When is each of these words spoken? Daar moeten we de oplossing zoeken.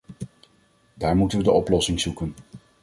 Daar 0.93 1.15
moeten 1.15 1.37
we 1.37 1.43
de 1.43 1.51
oplossing 1.51 1.99
zoeken. 1.99 2.33